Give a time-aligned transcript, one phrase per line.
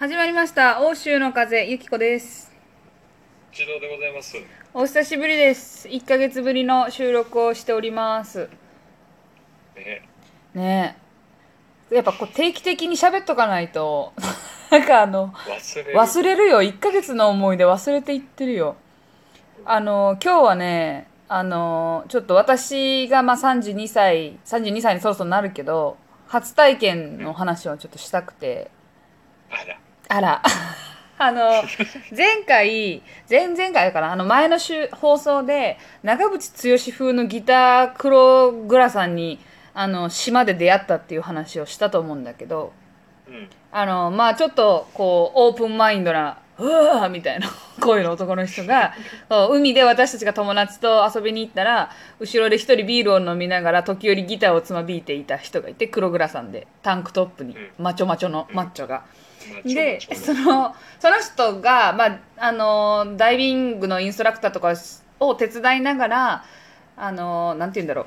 [0.00, 0.80] 始まりました。
[0.80, 2.52] 欧州の風ゆきこです。
[3.52, 4.36] 一郎でございます。
[4.72, 5.88] お久しぶりです。
[5.88, 8.48] 1ヶ月ぶりの収録をしております。
[9.74, 10.08] ね、
[10.54, 10.96] ね。
[11.90, 14.12] えやっぱこう定期的に喋っとかないと。
[14.70, 15.98] なんかあの忘れる。
[15.98, 16.62] 忘れるよ。
[16.62, 18.76] 1ヶ月の思い出忘れていってるよ。
[19.64, 25.96] あの今日はねあのちょっと私がまあ32歳32歳にそろそろなるけど
[26.28, 28.70] 初体験の話をちょっとしたくて。
[29.50, 29.78] あら、
[30.08, 30.42] あら。
[31.20, 31.64] あの、
[32.16, 39.40] 前回、前々回かな、あの前の週放送で、長渕剛風のギター黒グラさんに、
[39.74, 42.72] あの、島で出会ったっていう話をしたと思うんだけど、
[43.26, 47.48] うん、あの、まあちょっと、こう、オープンマインドな、うわーみたいな
[47.80, 48.94] 声の男の人が、
[49.50, 51.90] 海で私たちが友達と遊びに行ったら、
[52.20, 59.02] 後ろで一人ビールを飲みながら、時折ギターをつまびいていた人がいて、黒グラさんで、タンクトップに、マチョマチョのマッチョが。
[59.64, 64.74] でそのその人が、まあ、あのダイビングのインストラクターとか
[65.20, 66.44] を手伝いながら
[66.96, 68.06] あのなんて言うんだろう。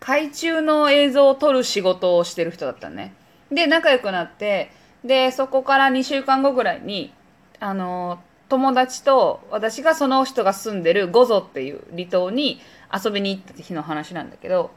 [0.00, 3.14] 海中の映像を撮る仕事をしてる人だったのね。
[3.52, 4.72] で仲良くなって
[5.04, 7.12] でそこから2週間後ぐらいに
[7.60, 12.60] あの友達と私がその人が住んでるゴゾっていう離島に
[12.92, 14.70] 遊びに行った日の話なんだけど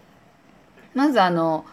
[0.93, 1.65] まずあの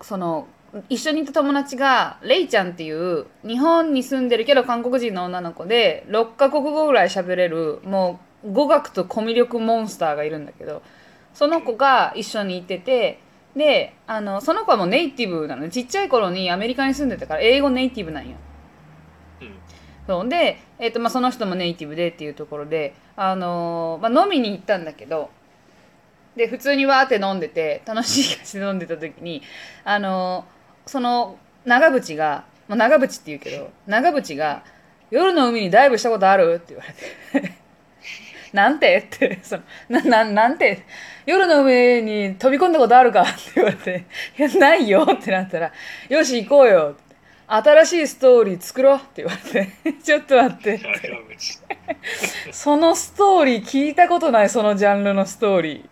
[0.00, 0.46] その
[0.88, 10.82] 一緒にいた友達がレイちゃんっていう日本に住んでるけど韓国人の女の子で6カ国語ぐらい喋れるもう語学とコミュ力モンスターがいるんだけど
[11.34, 13.20] その子が一緒にいてて
[13.54, 15.68] であのその子はもうネイティブなの。
[15.68, 18.36] ちっちゃい頃にアメリカに住んでたから英語ネイティブなんよ。
[19.42, 19.54] うん、
[20.06, 20.28] そう。
[20.28, 25.28] で、えっとまあ、その人もネイティブでっていうところで、あのーまあ、飲みに行ったんだけど
[26.34, 29.42] で普通にわーって飲んでて楽しい感じで飲んでた時に、
[29.84, 34.64] あのーその長渕が、まあ、長渕って言うけど長渕が
[35.10, 36.84] 「夜の海にダイブしたことある?」って言わ
[37.34, 37.52] れて
[38.52, 40.82] 「なんて?」ってそのなななんて？
[41.24, 43.22] 夜の海に飛び込んだことあるか？
[43.22, 44.04] って言われて
[44.38, 45.72] 「いやないよ」ってなったら
[46.08, 47.14] 「よし行こうよ」って
[47.46, 49.92] 新しいストーリー作ろうって言われて。
[50.02, 50.78] ちょっと待って。
[50.78, 51.58] 長渕。
[52.50, 55.84] そのストーリー聞いたことないそのジャンルのストーリー。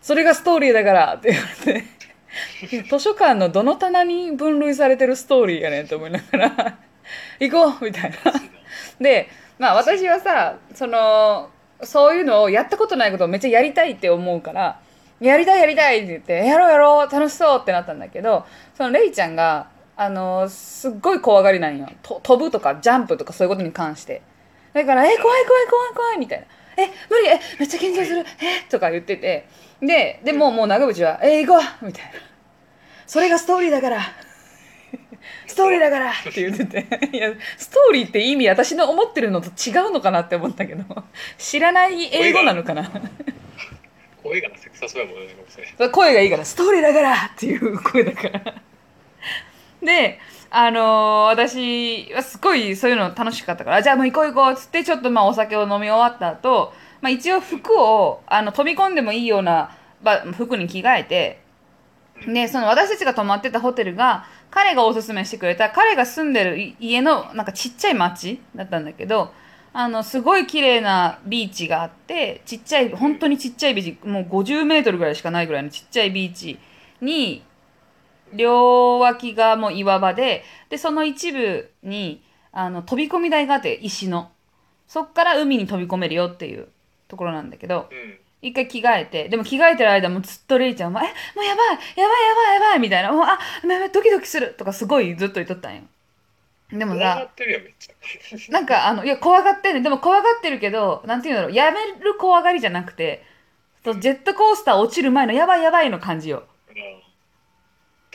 [0.00, 1.84] それがストーリーだからって言われて
[2.90, 6.78] 図書館のどの棚に分類されてるストーリーやねんと思いながら。
[7.38, 8.16] 行こうみたいな。
[9.00, 9.28] で
[9.58, 11.50] まあ私はさその
[11.82, 14.78] そういうのをやったことないことをめっちゃやりたいって思うから
[15.20, 18.44] やりたいやりたいって言ってやろうやろう楽しそうってなったんだけど
[18.76, 21.88] そのレイちゃんがあのすっごい怖がりなんよ。
[22.02, 24.22] と飛ぶとかジャンプとかそういうことに関して。
[24.72, 26.46] だから「え怖い怖い怖い怖い」みたいな
[26.76, 28.24] 「え無理えめっちゃ緊張する。
[28.40, 29.46] えとか言ってて。
[29.80, 32.10] ででもうもう長渕は「え行こう」みたいな
[33.06, 34.00] 「それがストーリーだから」
[35.46, 36.10] ストーリーだから。
[36.10, 36.86] って言ってて。
[37.12, 40.84] いやストーリーって意味私の思ってるのと違うのかなって思ったけど。
[41.38, 42.90] 知らない英語なのかな。
[44.22, 48.54] 声がなせくさそうやもんね、声がいいからストーリーだからっていう声だから。
[49.82, 50.18] で
[50.56, 61.40] あのー私はすごいそういうの楽しかったからじゃあもう行こう行こうっつってちょっとまあお酒を飲み終わった後、まあ一応服をあの飛び込んでもいいようなば服に着替えて
[62.32, 69.32] でその私たちが泊まってたホテルが彼がおすすめしてくれた彼が住んでる家のなんかちっちゃい町だったんだけど
[69.72, 76.60] あのすごい綺麗なビーチがあってちっちゃい本当にちっちゃいビーチもう50メートルぐらいしかないぐらいのちっちゃいビーチ
[77.00, 77.42] に
[78.36, 82.22] 両脇がもう岩場ででその一部に
[82.52, 84.30] あの飛び込み台があって石の
[84.86, 86.68] そっから海に飛び込めるよっていう
[87.08, 93.38] ところなんだけどうん、一回着替えて、でも着替えてる間もずっとレイちゃんは、え、もうやばい、やばい、やばい、やばい、みたいな、もう、あ、
[93.92, 95.82] ドキドキするとかすごいずっと言っとったんよ。
[96.70, 97.30] でもさ。
[98.50, 99.80] なんか、あの、いや、怖がってるね。
[99.80, 103.24] でも怖がってるけど、なんていうんだろう、やめる怖がりじゃなくて、
[103.82, 106.44] ジェットコースター落ちる前のやばいやばいの感じよ。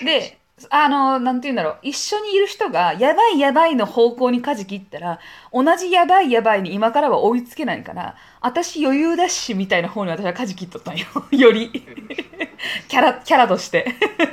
[0.01, 0.37] で、
[0.69, 5.19] あの、なんて言うんだろう、一緒にいる人が、やばいやばいの方向に舵切ったら、
[5.53, 11.05] 同じやばいやばいに今からは追いつけないから、私余裕だし、みたいな方に私は舵切っとったんよ。
[11.31, 11.69] より。
[12.87, 13.85] キャラ、キャラとして。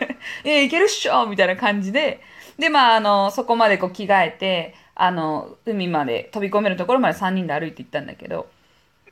[0.44, 2.20] えいけるっしょみたいな感じで。
[2.58, 8.48] で、まあ、あの、そこまでこう着替えて、あの、海まで飛び込めるところまで3人で歩いて行ったんだけど、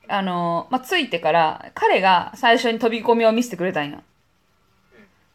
[0.08, 4.02] あの、まあ、着いてから、彼が最初に飛び込みを見せてくれたんよ。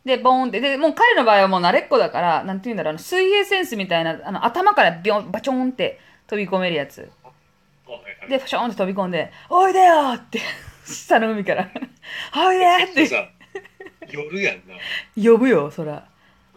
[0.10, 0.60] で、ボーンって。
[0.60, 7.10] で、もう彼の場合はもう慣れっこだから、なんて言うんだろう、あの水泳センスみたいな、あの頭からビョン、バチョンって飛び込めるやつ。
[8.30, 10.40] で、パションって飛び込んで、おいでよって、
[10.86, 11.70] 下の海から、
[12.36, 13.32] おいでって
[14.10, 14.76] 夜やんな。
[15.16, 16.06] 呼ぶよ、そら。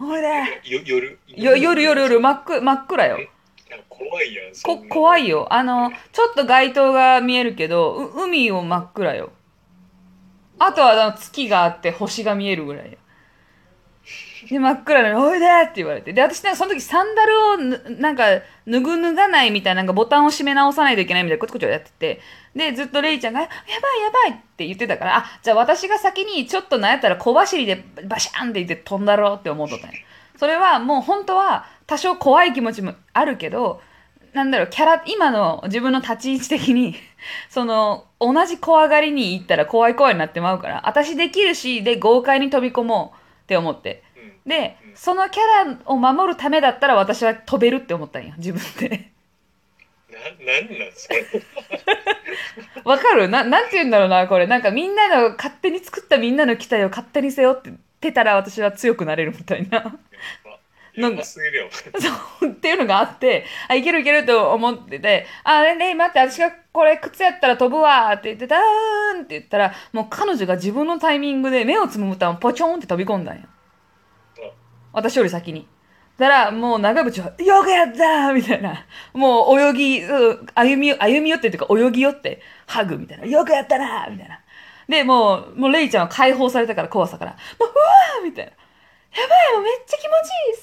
[0.00, 0.28] おいで
[0.64, 1.19] よ夜。
[1.28, 3.19] よ夜夜夜真っ暗真っ暗よ
[3.88, 4.55] 怖いやん。
[4.55, 9.32] そこ怖いよあのちょっと街灯が見えるけどう海を真っ暗よ
[10.58, 12.98] あとはあの月があって星が見えるぐらいよ
[14.49, 17.56] で真っ暗なのに「おいで!」って言われてで私なんかその時サンダルを
[18.00, 18.25] なんか
[18.66, 22.20] 脱ぐ脱がないみたいななんかボタンを閉め直さないといけないみたいなこちこちをやってて
[22.54, 23.69] でずっとレイちゃんが「やばい
[24.02, 29.96] やばい!」って言ってたからあじゃあ私が先にちょっとなんやったら小走りでバシャンって言って飛んだろって思っとったんよ
[30.37, 33.81] それはもう本当は多少怖い気持ちもあるけど
[34.32, 36.96] なんだろうキャラ今の自分の立ち位置的に
[37.48, 43.21] その同じ怖がりに行ったら怖い怖いになってまうから私できるしで豪快に飛び込もう
[43.52, 44.02] って思って。
[44.44, 44.50] うん。
[44.50, 44.96] でうん。
[44.96, 49.10] そのキャラを守るためだったら私は飛べるって思ったんよ 自分で。
[50.10, 51.26] な、なんなんそれ。
[52.84, 53.28] わかる？
[53.28, 54.46] ななんて言うんだろうなこれ。
[54.46, 59.96] なんかみんなの勝手に作ったみんなの期待を勝手に背負っててたら私は強くなれるみたいな
[60.96, 61.22] なんか。
[62.00, 68.60] そうっていうのがあってあいけるいけると思ってて「あレイ待って私がこれ靴やったら飛ぶわ」って言って「ダー
[69.18, 73.42] ン!」って言ったらもう彼女が自分のタイミングで目をつむったらポチョンって飛び込んだんよ
[74.92, 75.66] 私より先に。
[76.18, 78.84] だからもう長渕は「よくやった!」みたいな
[79.14, 84.38] もう泳ぎうん歩み歩み寄ってっていうか泳ぎ寄ってハグみたいな「よくやったな!」みたいな。
[84.88, 88.52] でもうもうレイちゃんは解放されたから怖さから「もううわー!」みたいな。
[88.52, 90.56] やばいもうめっちゃ気持ちいい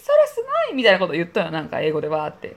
[0.72, 2.56] いみたいなこと言ったよなんか英語でわーって。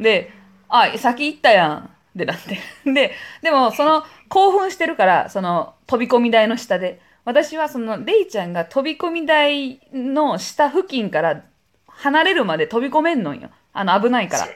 [0.00, 0.32] で
[0.68, 2.58] 「あ先行ったやん」ってなって。
[2.90, 7.00] ででもその興奮してるからその飛び込み台の下で。
[7.24, 11.44] 私はそのレイちゃんが飛び込み台の下付近から
[11.86, 13.48] 離れるまで飛び込めんのよ。
[13.72, 14.48] あの危ないから。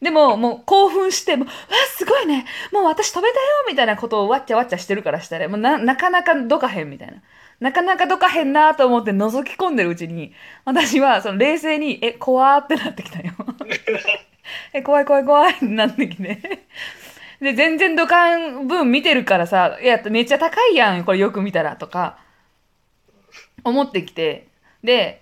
[0.00, 1.52] でも、もう興奮して、もう、わ、
[1.96, 7.14] すごいね、もう私飛べたよみたいなことをわっちゃわっちゃしてるからしたら、もうな、なかなかどかへんみたいな。
[7.60, 10.32] なかなかどかへんなと思って覗き込んでるうちに、
[10.64, 13.32] 私はその冷静に、え、怖ーってなってきたよ。
[14.72, 16.66] え、怖い怖い怖いってなってきて。
[17.40, 22.18] で、全然土管分見てるからさ、いや、めっちゃ高いやん、これよく見たら、とか、
[23.64, 24.48] 思ってきて。
[24.82, 25.20] で、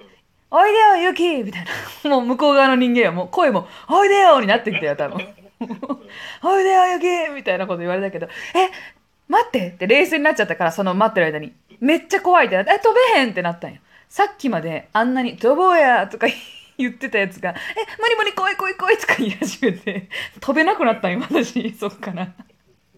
[0.51, 1.71] おいでよ、ユキみたいな。
[2.11, 5.27] もう向こう側の人間はもう声も、おいでよになってきたよ、多分。
[6.43, 8.71] おいでよ、ユキみたいなこと言われたけど、え、
[9.29, 11.53] 待ってって冷静になっちゃったから、その待ってる間に。
[11.85, 13.81] めっちゃ怖いってなって、え、飛べへんってなったんよ。
[14.09, 16.27] さっきまであんなに、飛ぼうやとか
[16.79, 17.55] 言ってたやつが、え、
[18.01, 20.09] 無理無理来い来い来いとか言い始めて、
[20.41, 22.33] 飛べなくなったんよ、私、そっから。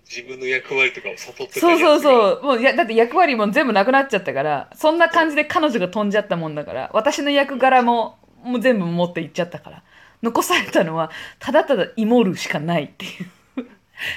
[0.08, 2.00] 自分の役割とかを悟ってたそうそうう。
[2.00, 2.42] そう。
[2.44, 9.82] もういや、だって役割も全部なくなっちゃったから、そんな感じで彼女が飛んじゃったもんだから、私の役柄も、もう全部持っていっちゃったから、
[10.22, 11.10] 残されたのは、
[11.40, 13.35] ただただイモるしかないっていう。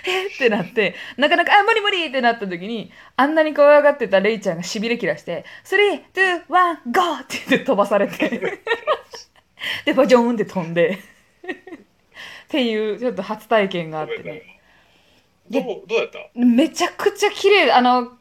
[0.05, 0.27] え？
[0.33, 5.77] ってなって、なかなか、あ、無理無理ってなった時に、あんなに怖がってたレイちゃんがしびれ切らして、3、
[6.13, 7.15] 2、1、GO!
[7.21, 8.59] って言って飛ばされて、
[9.85, 14.59] で、バジョーンって飛んで、っていう、ちょっと初体験があってね。
[15.49, 16.19] どう、どうやった？
[16.35, 18.17] めちゃくちゃ綺麗あの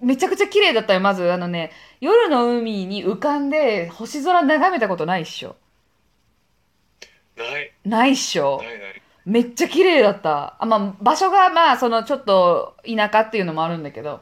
[0.00, 1.30] めちゃくちゃ綺麗だったよまず。
[1.30, 5.56] あのね夜の海に浮かんで星空眺めたことないっしょ。
[7.36, 8.58] ない、ないっしょ。
[8.62, 8.85] ない、ない。
[9.26, 10.56] めっちゃ綺麗だった。
[10.58, 14.20] あまあ場所がまあそのちょっと田舎っていうのもあるんだけど。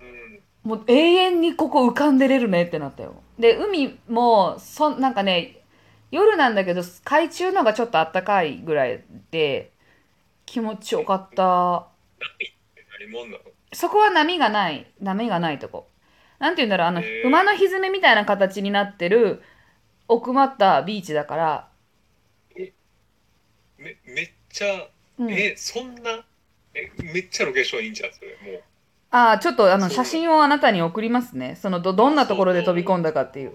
[0.00, 0.40] うん。
[0.62, 3.16] もう永遠にここ浮かんでれるねってなったよ。
[3.38, 5.60] で海もそんなんかね
[6.10, 9.72] 夜なんだけど海中のがちょっとあったかいぐらいで
[10.46, 11.88] 気持ちよかった。
[13.72, 15.88] そこは波がない波がないとこ
[16.38, 19.42] なんて言うんだろうあの、馬のひずめみたいな形になってる
[20.06, 21.67] 奥まったビーチだから、
[24.06, 26.24] め、めっちゃ、うん、え、そんな、
[26.74, 28.52] え、めっちゃロケーションいいんじゃん、それ。
[28.52, 28.62] もう。
[29.10, 31.56] ああちょっとあの写真をあなたに送りますね。
[31.56, 33.52] そのどどんなところで飛び込んだかっていう。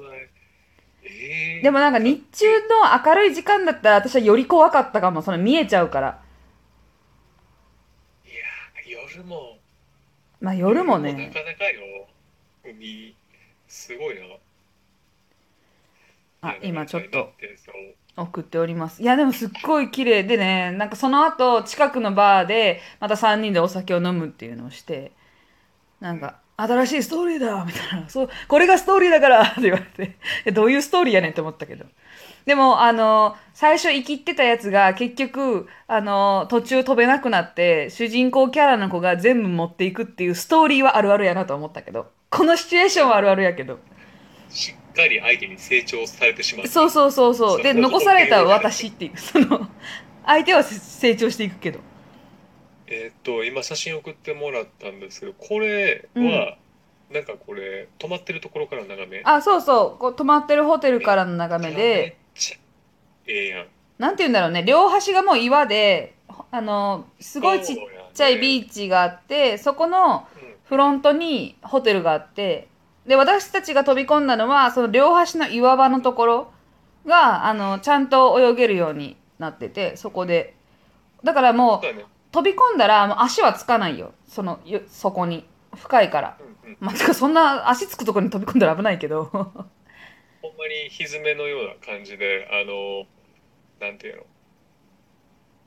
[1.03, 5.21] えー、でもなんか日中の明るい時間だったら私はより怖かったかも。
[5.21, 6.23] その見えちゃうから。
[8.25, 9.59] いやー、夜も、
[10.41, 12.07] まあ夜もなねかなかよ。
[12.65, 13.15] 海、
[13.67, 14.21] すごいな。
[16.49, 17.31] あ今ちょっと
[18.15, 19.01] 送っております。
[19.01, 25.12] いやでもすっごい綺麗でねなんかその後近くのバーでまた3人でお酒を飲むっていうのをして
[26.00, 28.10] なんか新しいストーリーだみたいな。
[28.10, 30.51] そうこれがストーリーだからって言われて。
[30.51, 31.86] どういうストーリーやねんって思ったけど。
[32.46, 42.12] でもあの最初生きってたやつが結局あの途中飛べなくなって主人公キャラの子が全部持っていくっていうストーリーはあるあるやなと思ったけど。
[42.29, 43.79] このシチュエーションはあるあるやけど。
[44.93, 46.67] かり相手に成長されてしまう。
[46.67, 47.63] そうそうそうそう。
[47.63, 49.17] で残された私っていう。
[49.19, 49.67] その
[50.25, 51.79] 相手は成長していくけど。
[52.88, 56.57] えーっと、今写真送ってもらったんですけど、これは、
[57.12, 59.21] なんかこれ、泊まってるところから眺め？
[59.23, 60.00] あそうそう。
[60.00, 62.57] こう泊まってるホテルからの眺めめっでちゃ
[63.27, 63.67] ええやん。
[63.97, 64.63] なんて言うんだろうね。
[64.63, 66.13] 両端がもう岩で
[66.51, 67.77] あのすごいちっ
[68.13, 70.53] ちゃいビーチがあってそこのうん。
[70.65, 72.67] フロントにホテルがあって
[73.07, 76.53] で私たちが飛び込んだのはその両端の岩場のところ
[77.05, 80.55] があのちゃんと泳げるようになっててそこで。
[81.24, 82.13] だからもう。
[82.33, 84.13] 飛び込んだらもう足はつかないよ。
[84.27, 85.45] そのよそこに。
[85.75, 86.38] 深いから。
[86.39, 86.77] うんうん。
[86.79, 89.25] まあてかそんな足つくところに飛び込んだら危ないけど。
[89.25, 93.05] ほんまにひずめのような感じで、あの、
[93.79, 94.24] なんていうの、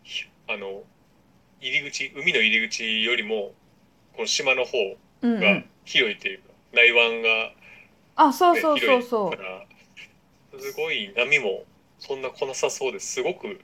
[0.02, 0.83] ひあの、
[1.61, 3.55] 入り口、海の入り口よりも、
[4.14, 4.78] この島の方
[5.23, 7.28] が広いっていうか、内湾が、
[8.16, 9.66] あそうね、そうそうそから、
[10.61, 11.64] すごい波も
[11.99, 13.23] そんな来なさそうです。
[13.23, 13.61] ごく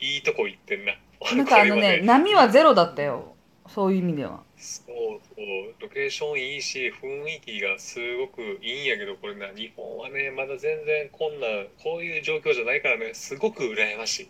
[0.00, 0.92] いいとこ行ってんな。
[1.32, 3.34] うなんかあのね波はゼロだったよ。
[3.68, 4.42] そういう意味では。
[4.56, 11.46] そうそう、ロケーションいいし、雰囲気がすごくいいんやけど、これな、日本はね、まだ全然こんな、
[11.82, 14.28] こういう状況じゃないからね、すごく羨ましい。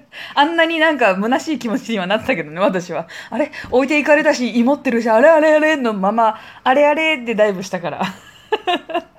[0.34, 3.08] あんなになんか虚しい気持ちにはなったけどね私は。
[3.30, 3.52] あれ？
[3.70, 5.76] 置いていかれたし芋ってるしあれあれあれ？
[5.76, 7.18] のままあれあれ？
[7.18, 8.02] でダイブしたから。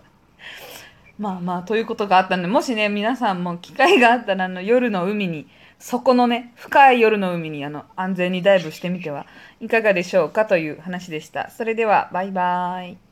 [1.19, 5.47] まあまあということがあったのでもしね皆さんも機会があったらあの夜の海に
[5.79, 9.25] そこのね深い夜の海にあの安全にダイブしてみては
[9.59, 11.49] いかがでしょうかという話でした。
[11.49, 13.06] それではバイバーイ。